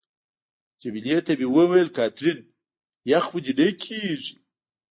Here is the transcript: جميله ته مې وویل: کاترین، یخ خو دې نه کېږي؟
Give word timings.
جميله 0.81 1.17
ته 1.25 1.31
مې 1.39 1.47
وویل: 1.55 1.87
کاترین، 1.97 2.39
یخ 3.11 3.23
خو 3.29 3.37
دې 3.43 3.53
نه 3.59 3.67
کېږي؟ 3.83 4.35